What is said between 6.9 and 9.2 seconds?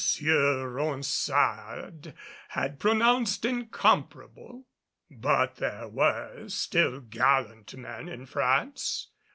gallant men in France.